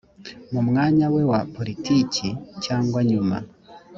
[0.51, 2.27] mu mwanya we wa politiki
[2.63, 3.37] cyangwa nyuma